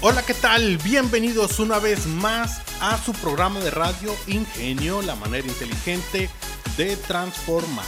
[0.00, 0.78] Hola, ¿qué tal?
[0.78, 6.30] Bienvenidos una vez más a su programa de radio Ingenio, la manera inteligente
[6.76, 7.84] de transformar.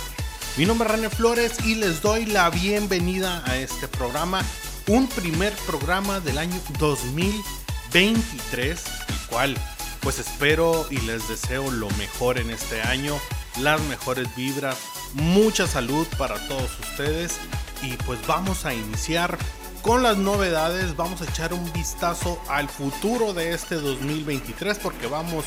[0.56, 4.42] Mi nombre es René Flores y les doy la bienvenida a este programa,
[4.88, 9.56] un primer programa del año 2023, el cual
[10.00, 13.20] pues espero y les deseo lo mejor en este año,
[13.60, 14.78] las mejores vibras,
[15.12, 17.38] mucha salud para todos ustedes
[17.82, 19.38] y pues vamos a iniciar
[19.82, 25.44] con las novedades vamos a echar un vistazo al futuro de este 2023 porque vamos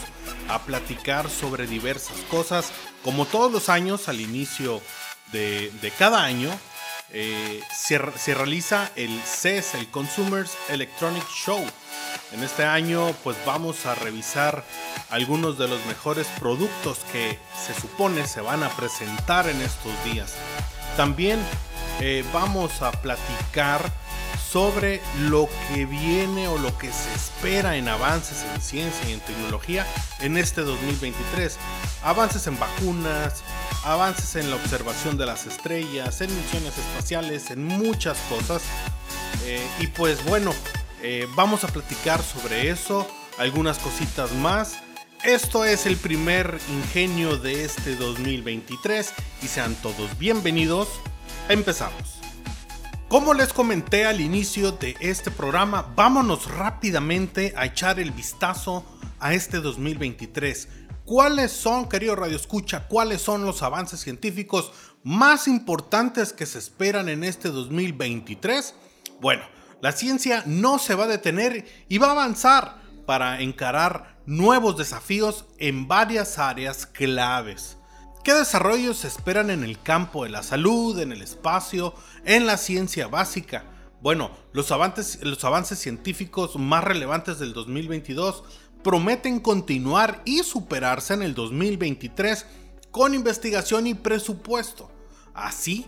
[0.49, 2.71] a platicar sobre diversas cosas.
[3.03, 4.81] Como todos los años, al inicio
[5.31, 6.49] de, cada año,
[7.11, 11.63] eh, se, se, realiza el CES, el Consumers Electronic Show.
[12.31, 14.63] En este año pues vamos a revisar
[15.09, 20.33] algunos de los mejores productos que se supone se van a presentar en estos días.
[20.97, 21.39] También
[21.99, 24.02] eh, vamos a platicar
[24.37, 29.19] sobre lo que viene o lo que se espera en avances en ciencia y en
[29.21, 29.87] tecnología
[30.19, 31.57] en este 2023.
[32.03, 33.43] Avances en vacunas,
[33.83, 38.61] avances en la observación de las estrellas, en misiones espaciales, en muchas cosas.
[39.45, 40.53] Eh, y pues bueno,
[41.01, 44.77] eh, vamos a platicar sobre eso, algunas cositas más.
[45.23, 50.89] Esto es el primer ingenio de este 2023 y sean todos bienvenidos.
[51.47, 52.12] Empezamos.
[53.13, 58.83] Como les comenté al inicio de este programa, vámonos rápidamente a echar el vistazo
[59.19, 60.67] a este 2023.
[61.05, 64.71] ¿Cuáles son, querido Radio Escucha, cuáles son los avances científicos
[65.03, 68.73] más importantes que se esperan en este 2023?
[69.21, 69.43] Bueno,
[69.79, 75.45] la ciencia no se va a detener y va a avanzar para encarar nuevos desafíos
[75.59, 77.77] en varias áreas claves.
[78.23, 82.55] ¿Qué desarrollos se esperan en el campo de la salud, en el espacio, en la
[82.55, 83.65] ciencia básica?
[84.01, 85.19] Bueno, los avances,
[85.77, 88.45] científicos más relevantes del 2022
[88.81, 92.45] prometen continuar y superarse en el 2023
[92.91, 94.89] con investigación y presupuesto.
[95.33, 95.85] Así,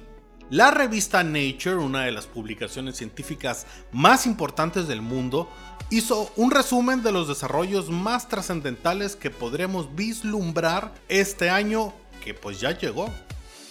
[0.50, 5.50] la revista Nature, una de las publicaciones científicas más importantes del mundo,
[5.90, 11.94] hizo un resumen de los desarrollos más trascendentales que podremos vislumbrar este año
[12.25, 13.13] que pues ya llegó.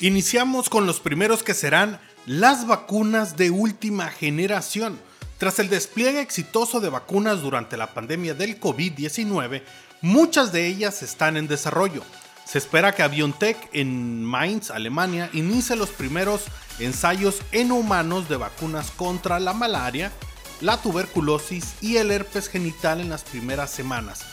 [0.01, 4.99] Iniciamos con los primeros que serán las vacunas de última generación.
[5.39, 9.63] Tras el despliegue exitoso de vacunas durante la pandemia del COVID-19,
[10.03, 12.03] muchas de ellas están en desarrollo.
[12.45, 16.43] Se espera que BioNTech en Mainz, Alemania, inicie los primeros
[16.79, 20.13] ensayos en humanos de vacunas contra la malaria,
[20.61, 24.25] la tuberculosis y el herpes genital en las primeras semanas.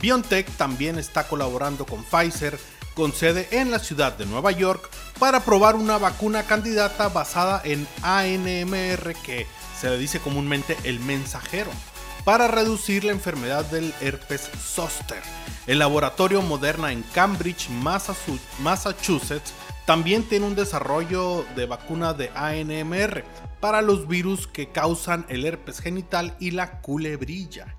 [0.00, 2.58] BioNTech también está colaborando con Pfizer
[2.94, 4.88] con sede en la ciudad de Nueva York
[5.18, 9.46] para probar una vacuna candidata basada en ANMR que
[9.78, 11.70] se le dice comúnmente el mensajero
[12.24, 15.22] para reducir la enfermedad del herpes zoster.
[15.66, 19.52] El laboratorio Moderna en Cambridge, Massachusetts,
[19.84, 23.24] también tiene un desarrollo de vacuna de ANMR
[23.60, 27.76] para los virus que causan el herpes genital y la culebrilla.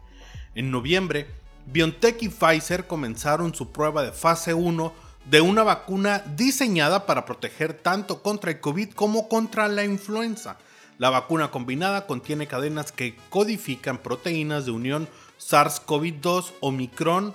[0.54, 1.28] En noviembre,
[1.66, 7.74] BioNTech y Pfizer comenzaron su prueba de fase 1 de una vacuna diseñada para proteger
[7.74, 10.58] tanto contra el COVID como contra la influenza.
[10.98, 15.10] La vacuna combinada contiene cadenas que codifican proteínas de unión
[15.40, 17.34] SARS-CoV-2, Omicron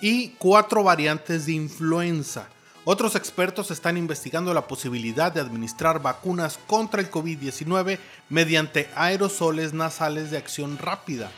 [0.00, 2.48] y cuatro variantes de influenza.
[2.84, 10.30] Otros expertos están investigando la posibilidad de administrar vacunas contra el COVID-19 mediante aerosoles nasales
[10.30, 11.30] de acción rápida.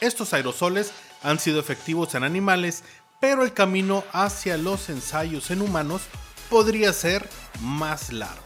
[0.00, 0.92] Estos aerosoles
[1.22, 2.82] han sido efectivos en animales
[3.20, 6.02] pero el camino hacia los ensayos en humanos
[6.48, 7.28] podría ser
[7.60, 8.42] más largo.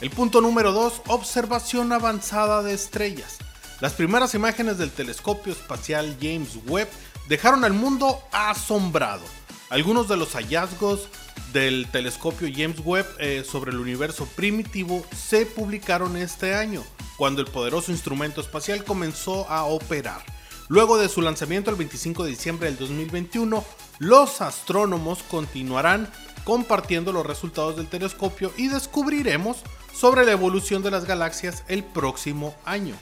[0.00, 3.38] El punto número 2, observación avanzada de estrellas.
[3.80, 6.88] Las primeras imágenes del telescopio espacial James Webb
[7.28, 9.24] dejaron al mundo asombrado.
[9.70, 11.08] Algunos de los hallazgos
[11.52, 16.82] del telescopio James Webb eh, sobre el universo primitivo se publicaron este año,
[17.16, 20.37] cuando el poderoso instrumento espacial comenzó a operar.
[20.68, 23.64] Luego de su lanzamiento el 25 de diciembre del 2021,
[24.00, 26.10] los astrónomos continuarán
[26.44, 29.62] compartiendo los resultados del telescopio y descubriremos
[29.94, 32.94] sobre la evolución de las galaxias el próximo año.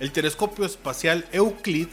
[0.00, 1.88] el telescopio espacial Euclid,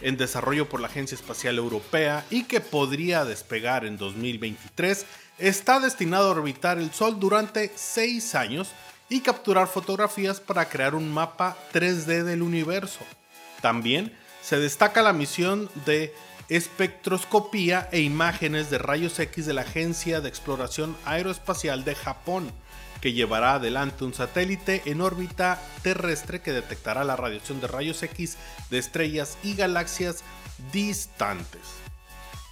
[0.00, 5.04] en desarrollo por la Agencia Espacial Europea y que podría despegar en 2023,
[5.38, 8.70] está destinado a orbitar el Sol durante 6 años
[9.08, 13.00] y capturar fotografías para crear un mapa 3D del universo.
[13.60, 16.14] También se destaca la misión de
[16.48, 22.52] espectroscopía e imágenes de rayos X de la Agencia de Exploración Aeroespacial de Japón,
[23.00, 28.36] que llevará adelante un satélite en órbita terrestre que detectará la radiación de rayos X
[28.70, 30.22] de estrellas y galaxias
[30.72, 31.62] distantes.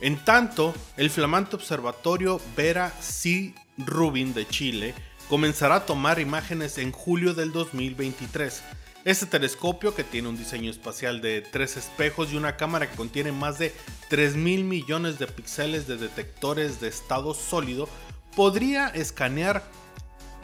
[0.01, 3.55] En tanto, el flamante observatorio Vera C.
[3.77, 4.95] Rubin de Chile
[5.29, 8.63] comenzará a tomar imágenes en julio del 2023.
[9.05, 13.33] Este telescopio, que tiene un diseño espacial de tres espejos y una cámara que contiene
[13.33, 13.73] más de
[14.11, 17.89] 3 mil millones de píxeles de detectores de estado sólido,
[18.37, 19.65] podría escanear,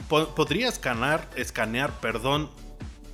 [0.09, 2.51] podría escanear, escanear perdón,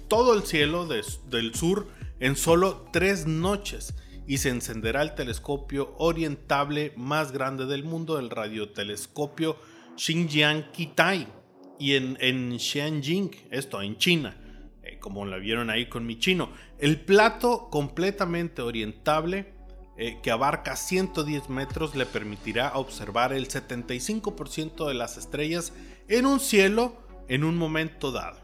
[0.06, 1.88] todo el cielo del sur
[2.20, 3.94] en solo tres noches
[4.28, 9.56] y se encenderá el telescopio orientable más grande del mundo, el radiotelescopio
[9.96, 11.26] Xinjiang Kitai,
[11.80, 12.56] y en, en
[13.50, 14.36] esto en China,
[15.02, 16.50] como la vieron ahí con mi chino.
[16.78, 19.52] El plato completamente orientable
[19.98, 25.74] eh, que abarca 110 metros le permitirá observar el 75% de las estrellas
[26.08, 26.96] en un cielo
[27.28, 28.40] en un momento dado.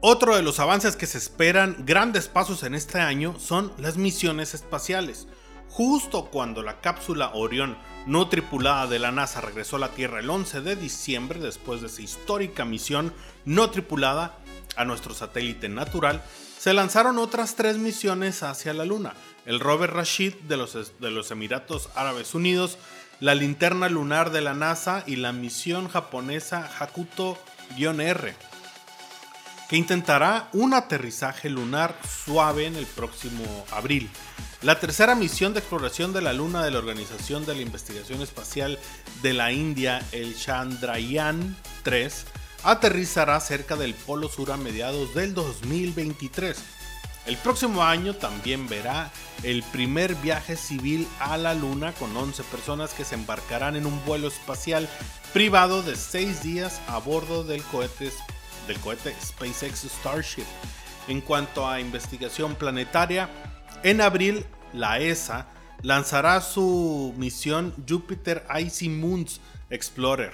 [0.00, 4.54] Otro de los avances que se esperan grandes pasos en este año son las misiones
[4.54, 5.28] espaciales.
[5.72, 10.28] Justo cuando la cápsula Orión no tripulada de la NASA regresó a la Tierra el
[10.28, 13.14] 11 de diciembre después de esa histórica misión
[13.46, 14.36] no tripulada
[14.76, 16.22] a nuestro satélite natural,
[16.58, 19.14] se lanzaron otras tres misiones hacia la Luna.
[19.46, 22.76] El rover Rashid de los, de los Emiratos Árabes Unidos,
[23.20, 28.34] la linterna lunar de la NASA y la misión japonesa Hakuto-R
[29.72, 34.10] que intentará un aterrizaje lunar suave en el próximo abril.
[34.60, 38.78] La tercera misión de exploración de la Luna de la Organización de la Investigación Espacial
[39.22, 42.26] de la India, el Chandrayaan 3,
[42.64, 46.58] aterrizará cerca del Polo Sur a mediados del 2023.
[47.24, 49.10] El próximo año también verá
[49.42, 54.04] el primer viaje civil a la Luna con 11 personas que se embarcarán en un
[54.04, 54.86] vuelo espacial
[55.32, 58.12] privado de 6 días a bordo del cohete
[58.66, 60.46] del cohete SpaceX Starship.
[61.08, 63.28] En cuanto a investigación planetaria,
[63.82, 65.48] en abril la ESA
[65.82, 70.32] lanzará su misión Jupiter Icy Moons Explorer,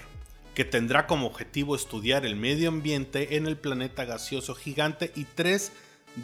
[0.54, 5.72] que tendrá como objetivo estudiar el medio ambiente en el planeta gaseoso gigante y tres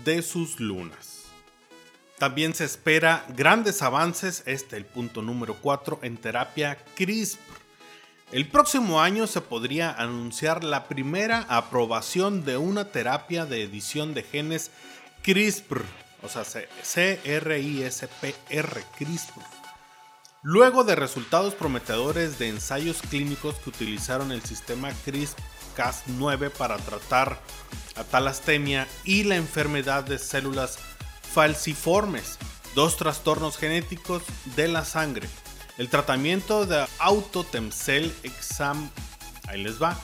[0.05, 1.23] de sus lunas.
[2.19, 7.64] También se espera grandes avances, este el punto número 4, en terapia CRISPR
[8.35, 14.25] el próximo año se podría anunciar la primera aprobación de una terapia de edición de
[14.25, 14.73] genes
[15.23, 15.85] CRISPR,
[16.21, 16.43] o sea,
[16.83, 17.15] C-R-I-S-P-R,
[18.99, 19.41] CRISPR.
[20.43, 27.39] Luego de resultados prometedores de ensayos clínicos que utilizaron el sistema CRISPR-Cas9 para tratar
[27.95, 30.81] la talastemia y la enfermedad de células
[31.33, 32.39] falciformes,
[32.75, 34.25] dos trastornos genéticos
[34.57, 35.29] de la sangre.
[35.79, 38.91] El tratamiento de autotemcel exam...
[39.49, 39.99] Ahí les va.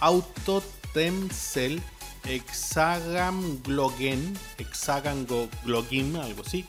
[0.00, 1.82] Autotemcel
[2.24, 6.66] hexaganglogen, hexaganglogen, algo así,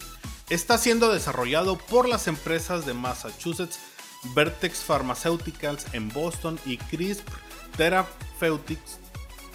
[0.50, 3.80] está siendo desarrollado por las empresas de Massachusetts,
[4.36, 7.34] Vertex Pharmaceuticals en Boston y CRISPR
[7.76, 9.00] Therapeutics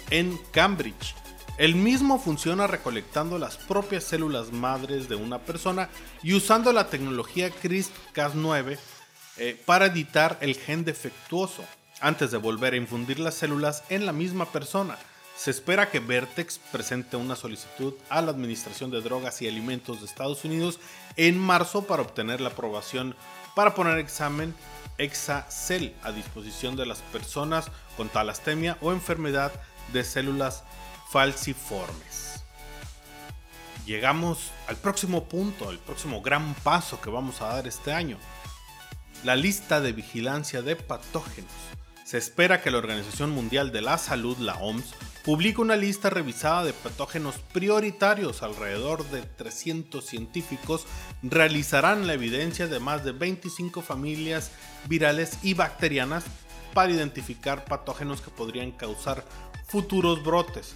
[0.09, 1.15] en Cambridge.
[1.57, 5.89] El mismo funciona recolectando las propias células madres de una persona
[6.23, 8.77] y usando la tecnología CRISPR-Cas9
[9.37, 11.63] eh, para editar el gen defectuoso
[12.01, 14.97] antes de volver a infundir las células en la misma persona.
[15.35, 20.05] Se espera que Vertex presente una solicitud a la Administración de Drogas y Alimentos de
[20.05, 20.79] Estados Unidos
[21.15, 23.15] en marzo para obtener la aprobación
[23.55, 24.53] para poner examen
[24.99, 29.51] Exacel a disposición de las personas con talastemia o enfermedad
[29.91, 30.63] de células
[31.11, 32.43] falciformes.
[33.85, 38.17] Llegamos al próximo punto, al próximo gran paso que vamos a dar este año
[39.23, 41.51] la lista de vigilancia de patógenos.
[42.03, 46.65] Se espera que la Organización Mundial de la Salud, la OMS, publique una lista revisada
[46.65, 48.43] de patógenos prioritarios.
[48.43, 50.85] Alrededor de 300 científicos
[51.23, 54.51] realizarán la evidencia de más de 25 familias
[54.89, 56.25] virales y bacterianas
[56.73, 59.23] para identificar patógenos que podrían causar
[59.65, 60.75] futuros brotes.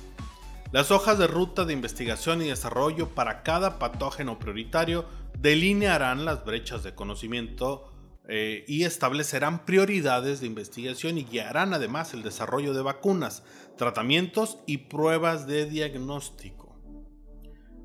[0.71, 5.05] Las hojas de ruta de investigación y desarrollo para cada patógeno prioritario
[5.37, 7.91] delinearán las brechas de conocimiento
[8.29, 13.43] eh, y establecerán prioridades de investigación y guiarán además el desarrollo de vacunas,
[13.77, 16.75] tratamientos y pruebas de diagnóstico.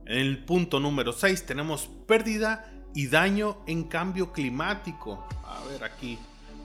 [0.05, 5.25] En el punto número 6 tenemos pérdida y daño en cambio climático.
[5.45, 6.19] A ver aquí,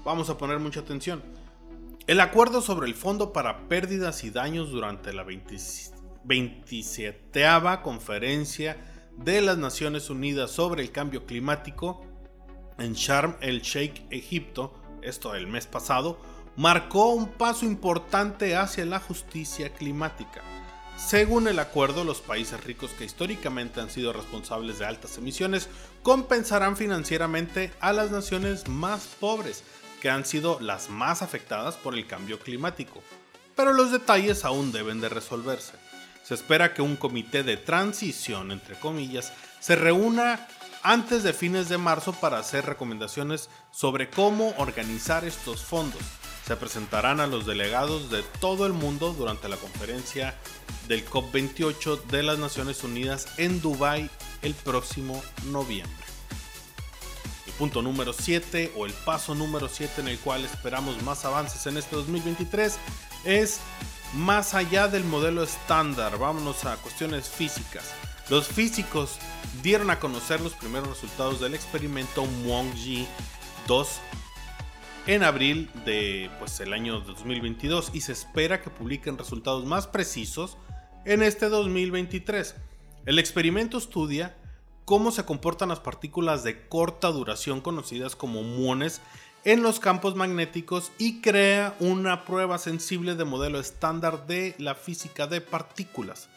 [0.04, 1.22] vamos a poner mucha atención.
[2.08, 7.46] El acuerdo sobre el Fondo para Pérdidas y Daños durante la 27
[7.84, 8.78] Conferencia
[9.18, 12.06] de las Naciones Unidas sobre el Cambio Climático
[12.78, 16.20] en Sharm el Sheikh, Egipto, esto el mes pasado,
[16.56, 20.42] marcó un paso importante hacia la justicia climática.
[20.98, 25.70] Según el acuerdo, los países ricos que históricamente han sido responsables de altas emisiones
[26.02, 29.64] compensarán financieramente a las naciones más pobres,
[30.02, 33.04] que han sido las más afectadas por el cambio climático.
[33.56, 35.74] Pero los detalles aún deben de resolverse.
[36.24, 40.48] Se espera que un comité de transición, entre comillas, se reúna
[40.88, 46.00] antes de fines de marzo para hacer recomendaciones sobre cómo organizar estos fondos.
[46.46, 50.34] Se presentarán a los delegados de todo el mundo durante la conferencia
[50.88, 54.10] del COP28 de las Naciones Unidas en Dubái
[54.44, 56.06] el próximo noviembre.
[57.48, 61.68] El punto número 7 o el paso número 7 en el cual esperamos más avances
[61.68, 62.78] en este 2023
[63.26, 63.60] es
[64.14, 66.18] más allá del modelo estándar.
[66.18, 67.94] Vámonos a cuestiones físicas.
[68.30, 69.18] Los físicos
[69.62, 73.08] dieron a conocer los primeros resultados del experimento Mwong-Ji
[73.68, 74.00] 2
[75.08, 80.58] en abril de pues, el año 2022 y se espera que publiquen resultados más precisos
[81.06, 82.56] en este 2023.
[83.06, 84.36] El experimento estudia
[84.84, 89.02] cómo se comportan las partículas de corta duración conocidas como muones
[89.48, 95.26] en los campos magnéticos y crea una prueba sensible de modelo estándar de la física
[95.26, 96.28] de partículas.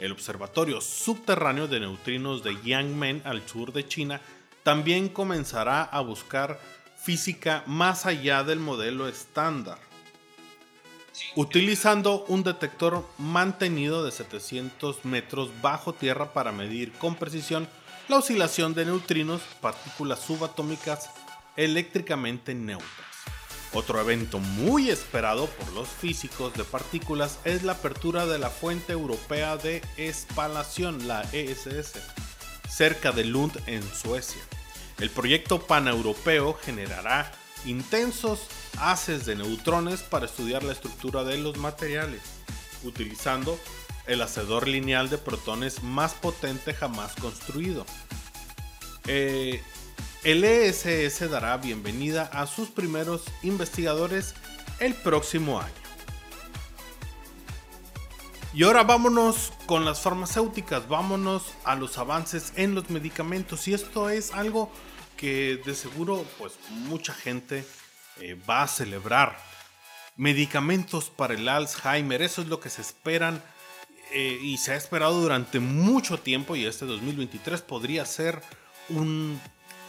[0.00, 4.20] El Observatorio Subterráneo de Neutrinos de Yangmen al sur de China
[4.64, 6.58] también comenzará a buscar
[6.96, 9.78] física más allá del modelo estándar,
[11.36, 17.68] utilizando un detector mantenido de 700 metros bajo tierra para medir con precisión
[18.08, 21.10] la oscilación de neutrinos, partículas subatómicas
[21.56, 22.90] eléctricamente neutras.
[23.72, 28.92] Otro evento muy esperado por los físicos de partículas es la apertura de la Fuente
[28.92, 32.00] Europea de Espalación, la ESS,
[32.68, 34.40] cerca de Lund en Suecia.
[34.98, 37.32] El proyecto paneuropeo generará
[37.66, 38.46] intensos
[38.78, 42.22] haces de neutrones para estudiar la estructura de los materiales,
[42.82, 43.58] utilizando
[44.06, 47.84] el hacedor lineal de protones más potente jamás construido.
[49.06, 49.62] Eh,
[50.26, 54.34] el ESS dará bienvenida a sus primeros investigadores
[54.80, 55.72] el próximo año.
[58.52, 63.68] Y ahora vámonos con las farmacéuticas, vámonos a los avances en los medicamentos.
[63.68, 64.72] Y esto es algo
[65.16, 67.64] que de seguro pues mucha gente
[68.18, 69.38] eh, va a celebrar.
[70.16, 73.40] Medicamentos para el Alzheimer, eso es lo que se esperan
[74.10, 78.42] eh, y se ha esperado durante mucho tiempo y este 2023 podría ser
[78.88, 79.40] un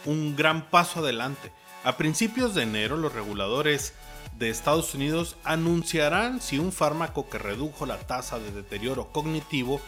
[0.04, 1.52] un gran paso adelante.
[1.84, 3.94] A principios de enero, los reguladores
[4.38, 9.80] de Estados Unidos anunciarán si un fármaco que redujo la tasa de deterioro cognitivo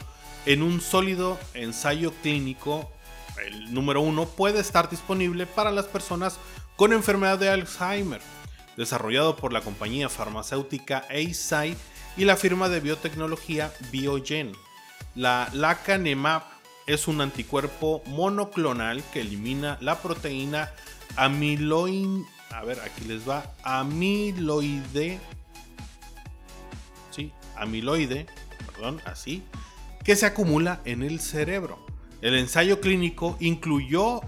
[0.46, 2.90] en un sólido ensayo clínico,
[3.44, 6.38] el número uno, puede estar disponible para las personas
[6.76, 8.20] con enfermedad de Alzheimer,
[8.76, 11.76] desarrollado por la compañía farmacéutica Eisai
[12.16, 14.52] y la firma de biotecnología Biogen.
[15.14, 16.42] La Lacanemab
[16.92, 20.70] es un anticuerpo monoclonal que elimina la proteína
[21.16, 22.24] amiloide.
[22.50, 23.54] A ver, aquí les va.
[23.62, 25.20] Amiloide.
[27.10, 28.26] Sí, amiloide.
[28.66, 29.44] Perdón, así.
[30.04, 31.78] Que se acumula en el cerebro.
[32.22, 34.20] El ensayo clínico incluyó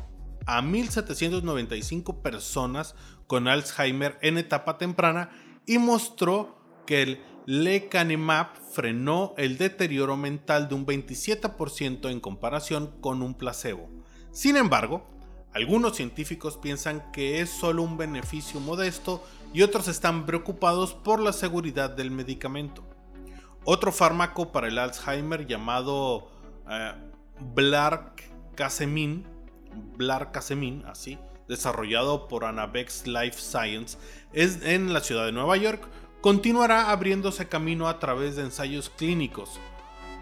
[0.46, 2.94] a 1.795 personas
[3.26, 5.30] con Alzheimer en etapa temprana
[5.66, 13.22] y mostró que el lecanemab frenó el deterioro mental de un 27% en comparación con
[13.22, 13.88] un placebo.
[14.30, 15.06] Sin embargo,
[15.52, 19.22] algunos científicos piensan que es solo un beneficio modesto
[19.52, 22.82] y otros están preocupados por la seguridad del medicamento.
[23.64, 26.30] Otro fármaco para el Alzheimer llamado
[26.68, 26.92] eh,
[27.54, 29.26] Blarcasemin,
[30.86, 31.18] así,
[31.48, 33.98] desarrollado por Anavex Life Science,
[34.32, 35.86] es en la ciudad de Nueva York,
[36.22, 39.58] continuará abriéndose camino a través de ensayos clínicos.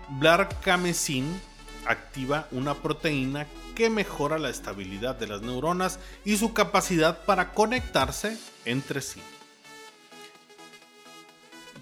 [0.08, 1.40] Blarcamecin
[1.86, 8.36] activa una proteína que mejora la estabilidad de las neuronas y su capacidad para conectarse
[8.64, 9.20] entre sí.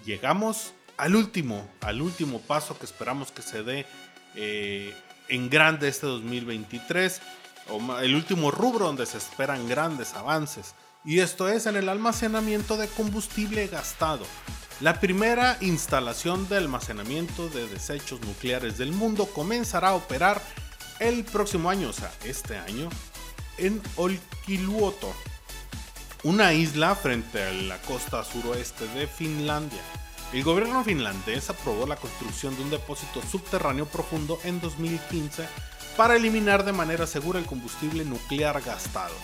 [0.05, 3.85] Llegamos al último, al último paso que esperamos que se dé
[4.35, 4.93] eh,
[5.29, 7.21] en grande este 2023.
[7.69, 10.73] o el último rubro donde se esperan grandes avances,
[11.05, 14.25] y esto es en el almacenamiento de combustible gastado.
[14.81, 20.41] La primera instalación de almacenamiento de desechos nucleares del mundo comenzará a operar
[20.99, 22.89] el próximo año, o sea, este año,
[23.57, 25.13] en Olkiluoto,
[26.23, 29.81] una isla frente a la costa suroeste de Finlandia.
[30.33, 35.47] El gobierno finlandés aprobó la construcción de un depósito subterráneo profundo en 2015
[35.97, 39.15] para eliminar de manera segura el combustible nuclear gastado.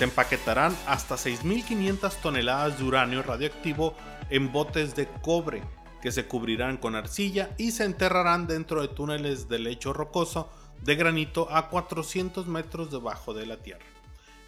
[0.00, 3.94] Se empaquetarán hasta 6.500 toneladas de uranio radioactivo
[4.30, 5.62] en botes de cobre
[6.00, 10.94] que se cubrirán con arcilla y se enterrarán dentro de túneles de lecho rocoso de
[10.94, 13.84] granito a 400 metros debajo de la Tierra.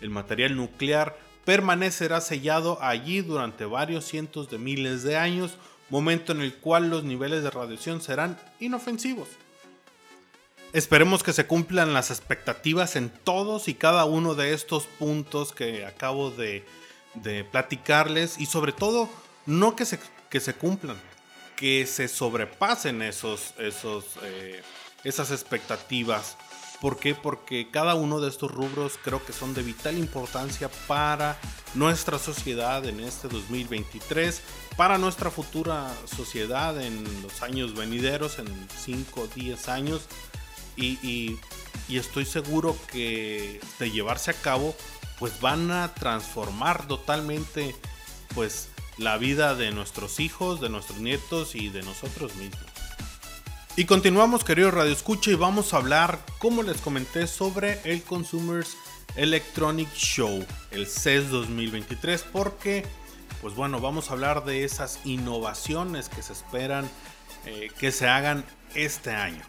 [0.00, 5.58] El material nuclear permanecerá sellado allí durante varios cientos de miles de años,
[5.90, 9.28] momento en el cual los niveles de radiación serán inofensivos.
[10.72, 15.84] Esperemos que se cumplan las expectativas en todos y cada uno de estos puntos que
[15.84, 16.64] acabo de,
[17.50, 19.10] platicarles y sobre todo
[19.44, 20.00] no que se,
[20.30, 20.96] que se cumplan,
[21.56, 24.62] que se sobrepasen esos, esos, eh,
[25.04, 26.38] esas expectativas.
[26.80, 27.14] ¿Por qué?
[27.14, 31.38] Porque cada uno de estos rubros creo que son de vital importancia para
[31.74, 34.40] nuestra sociedad en este 2023,
[34.78, 40.08] para nuestra futura sociedad en los años venideros, en 5 o 10 años
[40.76, 41.38] y,
[41.88, 44.74] estoy seguro que de llevarse a cabo,
[45.18, 47.76] pues van a transformar totalmente
[48.34, 52.64] pues la vida de nuestros hijos, de nuestros nietos y de nosotros mismos.
[53.76, 58.76] Y continuamos, querido Radio Escucha, y vamos a hablar, como les comenté, sobre el Consumers
[59.16, 62.86] Electronic Show, el CES 2023, porque,
[63.40, 66.88] pues bueno, vamos a hablar de esas innovaciones que se esperan
[67.44, 69.42] eh, que se hagan este año.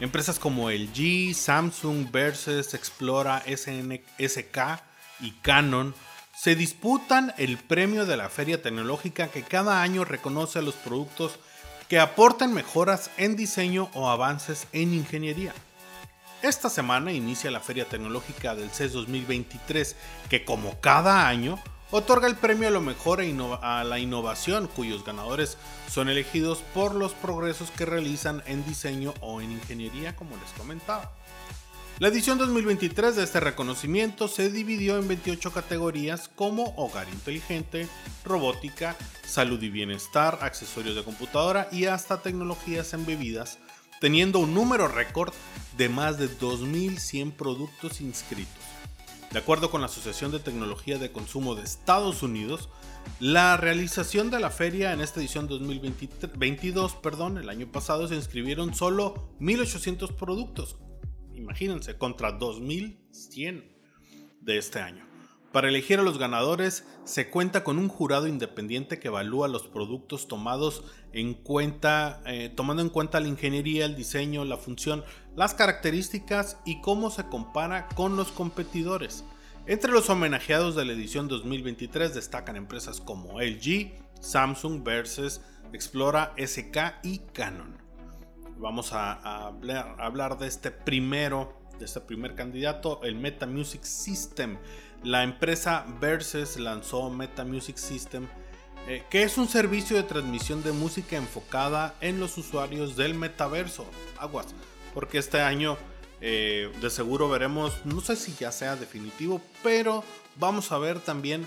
[0.00, 4.82] Empresas como LG, Samsung, Versus, Explora, SK
[5.20, 5.94] y Canon
[6.36, 11.38] se disputan el premio de la feria tecnológica que cada año reconoce a los productos
[11.88, 15.54] que aportan mejoras en diseño o avances en ingeniería.
[16.42, 19.96] Esta semana inicia la Feria Tecnológica del CES 2023
[20.28, 21.58] que como cada año
[21.96, 23.20] otorga el premio a lo mejor
[23.62, 25.56] a la innovación, cuyos ganadores
[25.88, 31.12] son elegidos por los progresos que realizan en diseño o en ingeniería, como les comentaba.
[32.00, 37.86] La edición 2023 de este reconocimiento se dividió en 28 categorías como hogar inteligente,
[38.24, 43.58] robótica, salud y bienestar, accesorios de computadora y hasta tecnologías embebidas,
[44.00, 45.32] teniendo un número récord
[45.76, 48.73] de más de 2.100 productos inscritos.
[49.34, 52.68] De acuerdo con la Asociación de Tecnología de Consumo de Estados Unidos,
[53.18, 58.76] la realización de la feria en esta edición 2022, perdón, el año pasado se inscribieron
[58.76, 60.76] solo 1.800 productos.
[61.34, 63.64] Imagínense, contra 2.100
[64.40, 65.04] de este año.
[65.50, 70.28] Para elegir a los ganadores se cuenta con un jurado independiente que evalúa los productos
[70.28, 75.04] tomados en cuenta, eh, tomando en cuenta la ingeniería, el diseño, la función,
[75.36, 79.24] las características y cómo se compara con los competidores.
[79.66, 85.40] Entre los homenajeados de la edición 2023 destacan empresas como LG, Samsung, Versus,
[85.72, 87.78] Explora, SK y Canon.
[88.58, 89.48] Vamos a,
[89.98, 94.58] hablar, de este primero, de este primer candidato, el Meta Music System.
[95.02, 98.28] La empresa Versus lanzó Meta Music System,
[98.86, 103.86] eh, que es un servicio de transmisión de música enfocada en los usuarios del metaverso.
[104.18, 104.54] Aguas
[104.94, 105.76] porque este año
[106.20, 110.04] eh, de seguro veremos, no sé si ya sea definitivo, pero
[110.36, 111.46] vamos a ver también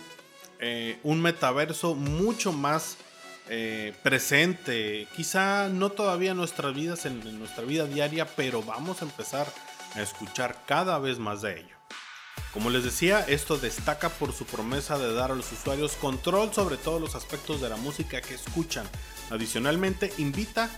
[0.60, 2.98] eh, un metaverso mucho más
[3.50, 5.08] eh, presente.
[5.16, 9.48] Quizá no todavía en nuestras vidas, en, nuestra vida diaria, pero vamos a empezar
[9.96, 11.76] a escuchar cada vez más de ello.
[12.54, 16.78] Como les decía, esto destaca por su promesa de dar a los usuarios control sobre
[16.78, 18.88] todos los aspectos de la música que escuchan.
[19.30, 20.70] Adicionalmente, invita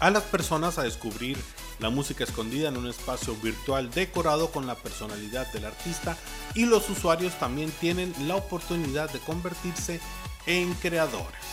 [0.00, 1.38] a las personas a descubrir
[1.78, 6.16] la música escondida en un espacio virtual decorado con la personalidad del artista
[6.54, 10.00] y los usuarios también tienen la oportunidad de convertirse
[10.46, 11.44] en creadores.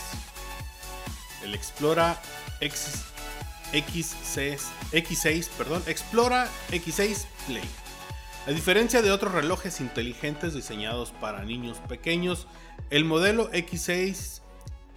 [1.43, 2.21] El Explora
[2.62, 3.03] X,
[3.73, 4.60] X6,
[4.91, 7.63] X6, perdón, Explora X6 Play.
[8.47, 12.47] A diferencia de otros relojes inteligentes diseñados para niños pequeños,
[12.89, 14.41] el modelo X6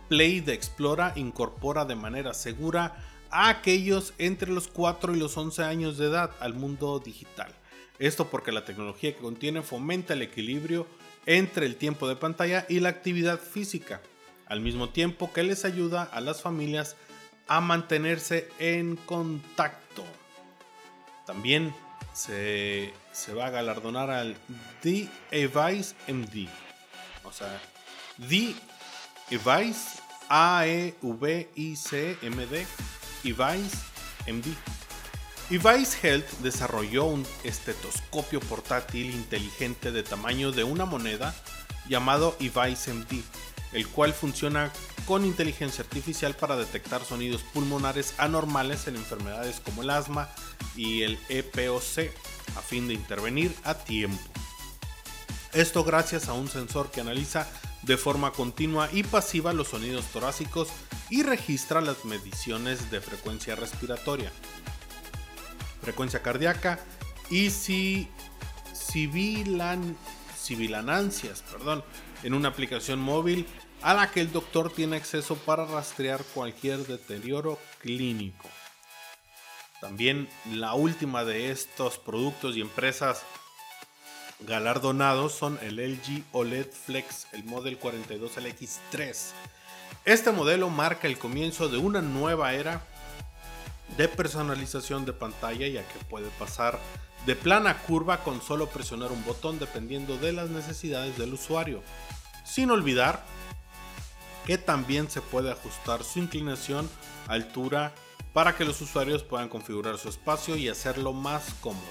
[0.09, 2.97] Play de Explora incorpora de manera segura
[3.31, 7.53] a aquellos entre los 4 y los 11 años de edad al mundo digital.
[7.99, 10.87] Esto porque la tecnología que contiene fomenta el equilibrio
[11.25, 14.01] entre el tiempo de pantalla y la actividad física,
[14.47, 16.97] al mismo tiempo que les ayuda a las familias
[17.49, 20.05] a mantenerse en contacto.
[21.27, 21.75] También
[22.13, 24.37] se, se va a galardonar al
[24.83, 26.49] The Evice MD.
[27.25, 27.61] O sea,
[28.29, 28.55] The
[29.31, 30.97] Evice A-E-V-I-C-M-D.
[33.27, 33.77] Evice
[34.27, 34.55] MD.
[36.03, 41.35] Health desarrolló un estetoscopio portátil inteligente de tamaño de una moneda
[41.89, 43.23] llamado Evice MD,
[43.73, 44.73] el cual funciona
[45.07, 50.29] con inteligencia artificial para detectar sonidos pulmonares anormales en enfermedades como el asma
[50.75, 52.11] y el EPOC,
[52.57, 54.25] a fin de intervenir a tiempo.
[55.53, 57.47] Esto gracias a un sensor que analiza
[57.87, 60.69] de forma continua y pasiva los sonidos torácicos
[61.09, 64.33] y registra las mediciones de frecuencia respiratoria,
[65.83, 66.81] frecuencia cardíaca
[67.31, 68.09] y si
[68.75, 69.97] civilan,
[70.37, 71.85] civilanancias perdón,
[72.25, 73.47] en una aplicación móvil
[73.83, 78.49] a la que el doctor tiene acceso para rastrear cualquier deterioro clínico.
[79.81, 83.23] También la última de estos productos y empresas
[84.41, 89.33] galardonados son el LG OLED Flex, el Model 42LX3.
[90.05, 92.83] Este modelo marca el comienzo de una nueva era
[93.97, 96.79] de personalización de pantalla ya que puede pasar
[97.25, 101.83] de plana curva con solo presionar un botón dependiendo de las necesidades del usuario.
[102.45, 103.25] Sin olvidar
[104.47, 106.89] que también se puede ajustar su inclinación,
[107.27, 107.93] altura,
[108.33, 111.83] para que los usuarios puedan configurar su espacio y hacerlo más cómodo.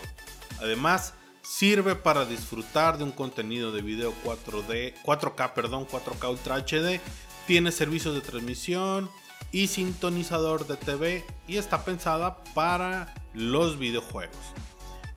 [0.59, 1.13] Además,
[1.45, 6.99] sirve para disfrutar de un contenido de video 4D, 4K, perdón, 4K Ultra HD,
[7.45, 9.09] tiene servicios de transmisión
[9.51, 14.35] y sintonizador de TV y está pensada para los videojuegos.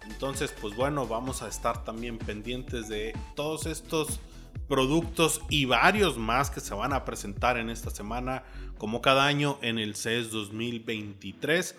[0.03, 4.21] Entonces, pues bueno, vamos a estar también pendientes de todos estos
[4.69, 8.45] productos y varios más que se van a presentar en esta semana,
[8.77, 11.75] como cada año en el CES 2023,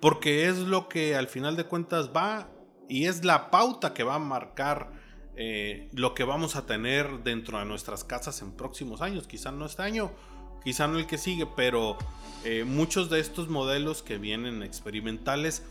[0.00, 2.48] porque es lo que al final de cuentas va
[2.88, 4.90] y es la pauta que va a marcar
[5.36, 9.66] eh, lo que vamos a tener dentro de nuestras casas en próximos años, quizá no
[9.66, 10.12] este año,
[10.62, 11.98] quizá no el que sigue, pero
[12.44, 15.64] eh, muchos de estos modelos que vienen experimentales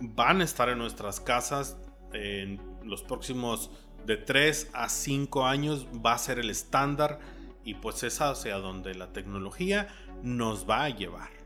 [0.00, 1.76] van a estar en nuestras casas
[2.12, 3.70] en los próximos
[4.06, 7.20] de 3 a 5 años va a ser el estándar
[7.64, 9.88] y pues es hacia donde la tecnología
[10.22, 11.41] nos va a llevar.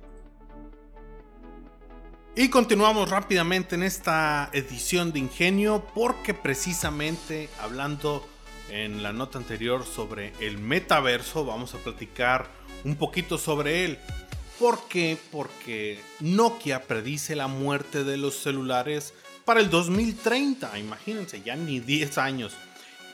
[2.38, 8.28] Y continuamos rápidamente en esta edición de Ingenio porque precisamente hablando
[8.68, 12.46] en la nota anterior sobre el metaverso vamos a platicar
[12.84, 13.98] un poquito sobre él.
[14.58, 15.16] ¿Por qué?
[15.32, 19.14] Porque Nokia predice la muerte de los celulares
[19.46, 22.52] para el 2030, imagínense, ya ni 10 años.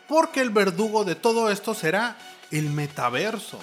[0.09, 2.19] Porque el verdugo de todo esto será
[2.51, 3.61] el metaverso.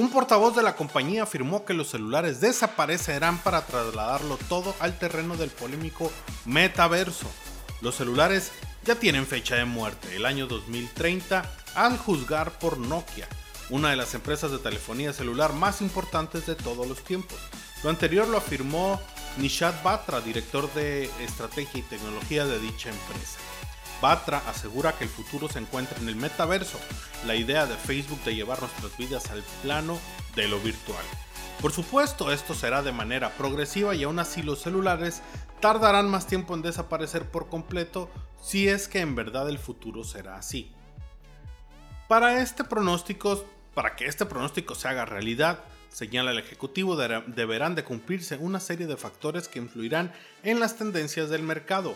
[0.00, 5.36] Un portavoz de la compañía afirmó que los celulares desaparecerán para trasladarlo todo al terreno
[5.36, 6.10] del polémico
[6.46, 7.26] metaverso.
[7.82, 8.50] Los celulares
[8.82, 13.28] ya tienen fecha de muerte, el año 2030, al juzgar por Nokia,
[13.68, 17.36] una de las empresas de telefonía celular más importantes de todos los tiempos.
[17.84, 18.98] Lo anterior lo afirmó
[19.36, 23.38] Nishad Batra, director de estrategia y tecnología de dicha empresa.
[24.00, 26.78] Batra asegura que el futuro se encuentra en el metaverso,
[27.26, 29.98] la idea de Facebook de llevar nuestras vidas al plano
[30.34, 31.04] de lo virtual.
[31.60, 35.20] Por supuesto, esto será de manera progresiva y aún así los celulares
[35.60, 38.08] tardarán más tiempo en desaparecer por completo
[38.40, 40.72] si es que en verdad el futuro será así.
[42.08, 45.60] Para este pronóstico, para que este pronóstico se haga realidad,
[45.90, 51.28] señala el Ejecutivo, deberán de cumplirse una serie de factores que influirán en las tendencias
[51.28, 51.94] del mercado.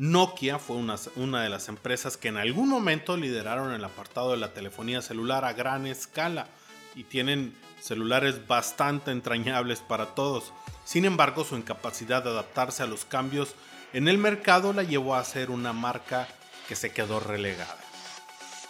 [0.00, 4.54] Nokia fue una, de las empresas que en algún momento lideraron el apartado de la
[4.54, 6.46] telefonía celular a gran escala
[6.94, 10.54] y tienen celulares bastante entrañables para todos.
[10.86, 13.54] Sin embargo, su incapacidad de adaptarse a los cambios
[13.92, 16.26] en el mercado la llevó a ser una marca
[16.66, 17.76] que se quedó relegada.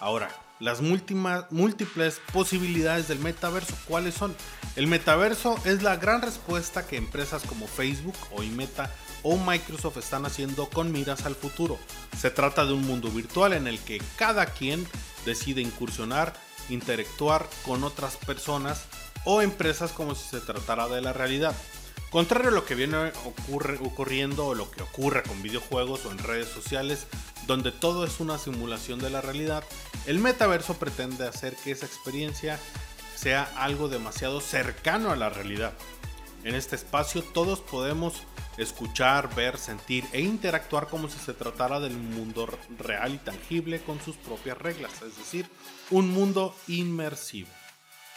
[0.00, 3.76] Ahora, las múltiples posibilidades del metaverso.
[3.86, 4.34] ¿Cuáles son?
[4.74, 8.90] El metaverso es la gran respuesta que empresas como Facebook o Meta
[9.22, 11.78] o Microsoft están haciendo con miras al futuro.
[12.18, 14.86] Se trata de un mundo virtual en el que cada quien
[15.24, 16.34] decide incursionar,
[16.68, 18.84] interactuar con otras personas
[19.24, 21.54] o empresas como si se tratara de la realidad.
[22.10, 23.12] Contrario a lo que viene
[23.84, 27.06] ocurriendo o lo que ocurre con videojuegos o en redes sociales,
[27.46, 29.62] donde todo es una simulación de la realidad,
[30.06, 32.58] el metaverso pretende hacer que esa experiencia
[33.14, 35.72] sea algo demasiado cercano a la realidad.
[36.42, 38.22] En este espacio todos podemos
[38.56, 42.48] escuchar, ver, sentir e interactuar como si se tratara del mundo
[42.78, 45.46] real y tangible con sus propias reglas, es decir,
[45.90, 47.50] un mundo inmersivo.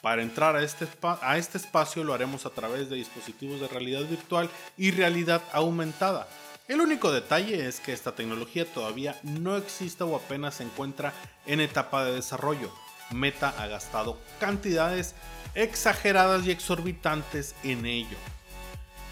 [0.01, 4.01] Para entrar a este, a este espacio lo haremos a través de dispositivos de realidad
[4.01, 6.27] virtual y realidad aumentada.
[6.69, 11.13] El único detalle es que esta tecnología todavía no existe o apenas se encuentra
[11.45, 12.71] en etapa de desarrollo.
[13.11, 15.13] Meta ha gastado cantidades
[15.55, 18.17] exageradas y exorbitantes en ello.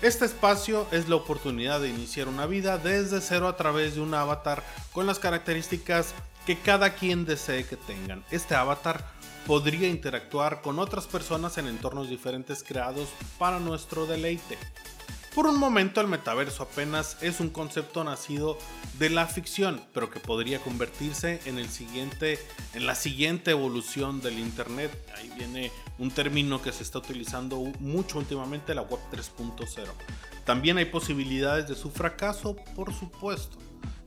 [0.02, 4.14] Este espacio es la oportunidad de iniciar una vida desde cero a través de un
[4.16, 8.24] avatar con las características que cada quien desee que tengan.
[8.32, 9.06] Este avatar
[9.46, 14.58] podría interactuar con otras personas en entornos diferentes creados para nuestro deleite.
[15.34, 18.58] Por un momento el metaverso apenas es un concepto nacido
[19.00, 22.38] de la ficción, pero que podría convertirse en el siguiente
[22.74, 24.92] en la siguiente evolución del internet.
[25.16, 29.88] Ahí viene un término que se está utilizando mucho últimamente, la web 3.0.
[30.44, 33.58] También hay posibilidades de su fracaso, por supuesto.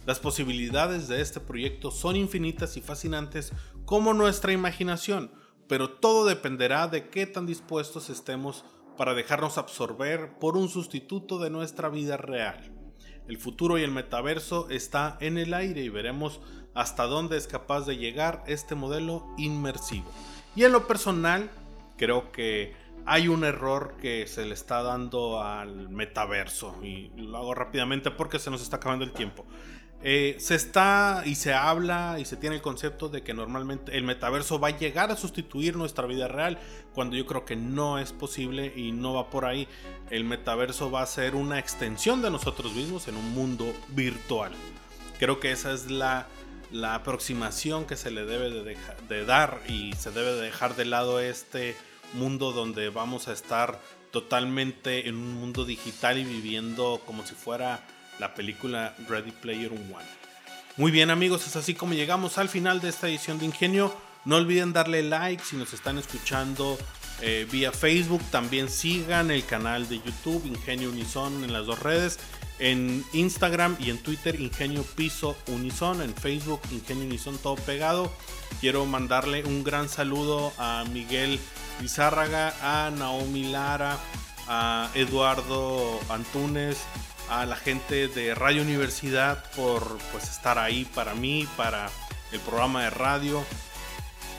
[0.05, 3.53] Las posibilidades de este proyecto son infinitas y fascinantes
[3.87, 5.31] como nuestra imaginación,
[5.69, 11.51] pero todo dependerá de qué tan dispuestos estemos para dejarnos absorber por un sustituto de
[11.51, 12.73] nuestra vida real.
[13.29, 16.41] El futuro y el metaverso está en el aire y veremos
[16.75, 20.11] hasta dónde es capaz de llegar este modelo inmersivo.
[20.57, 21.51] Y en lo personal,
[21.97, 22.75] creo que
[23.07, 28.39] hay un error que se le está dando al metaverso y lo hago rápidamente porque
[28.39, 29.45] se nos está acabando el tiempo.
[30.07, 34.05] Eh, se está y se habla y se tiene el concepto de que normalmente el
[34.05, 36.59] metaverso va a llegar a sustituir nuestra vida real,
[36.93, 39.67] cuando yo creo que no es posible y no va por ahí.
[40.11, 44.53] El metaverso va a ser una extensión de nosotros mismos en un mundo virtual.
[45.19, 46.27] Creo que esa es la,
[46.87, 48.51] aproximación que se le debe
[49.09, 51.77] de, dar y se debe de dejar de lado este
[52.13, 57.87] mundo donde vamos a estar totalmente en un mundo digital y viviendo como si fuera
[58.19, 60.25] la película Ready Player One.
[60.77, 63.95] Muy bien amigos, es así como llegamos al final de esta edición de Ingenio.
[64.25, 66.79] No olviden darle like si nos están escuchando
[67.21, 68.23] eh, vía Facebook.
[68.31, 72.19] También sigan el canal de YouTube Ingenio Unison en las dos redes.
[72.59, 76.03] En Instagram y en Twitter Ingenio Piso Unison.
[76.03, 78.11] En Facebook Ingenio Unison todo pegado.
[78.61, 81.39] Quiero mandarle un gran saludo a Miguel
[81.81, 83.99] Lizárraga, a Naomi Lara,
[84.49, 86.79] a Eduardo Antunes,
[87.29, 91.89] a la gente de Radio Universidad por pues, estar ahí para mí, para
[92.33, 93.45] el programa de radio.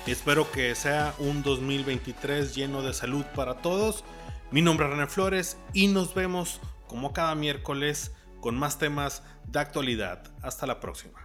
[0.06, 4.04] Espero que sea un 2023 lleno de salud para todos.
[4.52, 9.60] Mi nombre es René Flores y nos vemos como cada miércoles con más temas de
[9.60, 10.24] actualidad.
[10.42, 11.20] Hasta la próxima.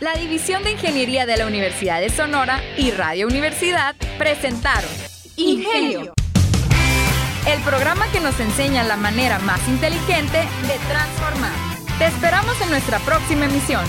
[0.00, 4.90] La División de Ingeniería de la Universidad de Sonora y Radio Universidad presentaron
[5.36, 6.14] Ingenio
[7.46, 11.52] el programa que nos enseña la manera más inteligente de transformar.
[11.98, 13.84] Te esperamos en nuestra próxima emisión.